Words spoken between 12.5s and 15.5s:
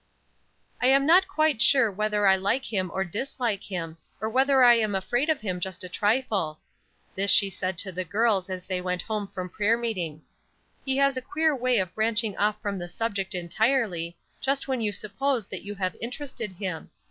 from the subject entirely, just when you suppose